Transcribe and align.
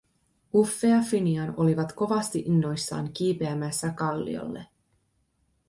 Uffe 0.61 0.87
ja 0.87 1.01
Finian 1.09 1.53
olivat 1.57 1.93
kovasti 1.93 2.39
innoissaan 2.39 3.13
kiipeämässä 3.13 3.91
kalliolle. 3.93 4.67